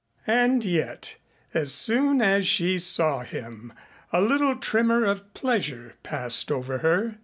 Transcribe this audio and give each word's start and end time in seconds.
And 0.25 0.65
yet 0.65 1.17
as 1.53 1.71
soon 1.71 2.23
as 2.23 2.47
she 2.47 2.79
saw 2.79 3.19
him 3.19 3.71
a 4.11 4.19
little 4.19 4.55
tremor 4.55 5.03
of 5.05 5.31
pleasure 5.35 5.93
passed 6.01 6.51
over 6.51 6.79
her. 6.79 7.19